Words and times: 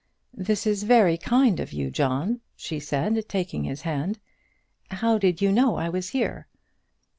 "This 0.33 0.65
is 0.65 0.81
very 0.81 1.15
kind 1.15 1.59
of 1.59 1.71
you, 1.71 1.91
John," 1.91 2.41
she 2.55 2.79
said, 2.79 3.23
taking 3.29 3.65
his 3.65 3.83
hand. 3.83 4.17
"How 4.89 5.19
did 5.19 5.43
you 5.43 5.51
know 5.51 5.75
I 5.75 5.89
was 5.89 6.09
here?" 6.09 6.47